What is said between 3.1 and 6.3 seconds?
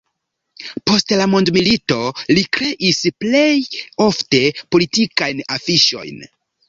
plej ofte politikajn afiŝojn.